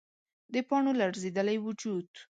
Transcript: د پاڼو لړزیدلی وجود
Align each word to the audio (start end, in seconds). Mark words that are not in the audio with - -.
د 0.53 0.55
پاڼو 0.67 0.91
لړزیدلی 1.01 1.57
وجود 1.65 2.09